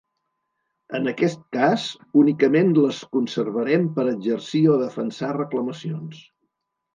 [0.99, 1.83] En aquest cas,
[2.21, 6.25] únicament les conservarem per exercir o defensar reclamacions.